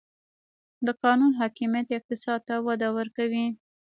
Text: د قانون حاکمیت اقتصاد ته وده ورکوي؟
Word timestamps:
د 0.85 0.87
قانون 1.03 1.31
حاکمیت 1.41 1.87
اقتصاد 1.97 2.39
ته 2.47 2.55
وده 2.67 2.89
ورکوي؟ 2.97 3.45